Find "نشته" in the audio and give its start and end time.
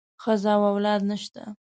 1.09-1.43